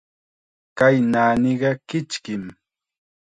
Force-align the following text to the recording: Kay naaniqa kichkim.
Kay 0.77 0.95
naaniqa 1.11 1.71
kichkim. 1.87 2.43